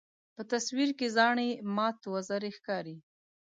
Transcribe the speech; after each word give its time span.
په 0.35 0.41
تصویر 0.51 0.89
کې 0.97 1.07
زاڼې 1.15 1.49
مات 1.75 1.99
وزرې 2.13 2.51
ښکاري. 2.57 2.97